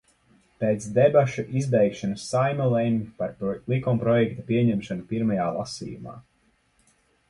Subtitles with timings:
[0.61, 3.37] Pēc debašu izbeigšanas Saeima lemj par
[3.75, 6.21] likumprojekta pieņemšanu pirmajā lasījumā.